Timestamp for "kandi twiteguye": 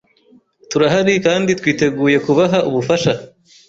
1.25-2.17